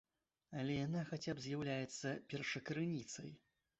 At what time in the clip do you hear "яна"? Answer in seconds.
0.77-1.03